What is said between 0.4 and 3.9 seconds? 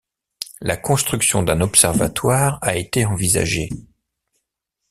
La construction d'un observatoire a été envisagée.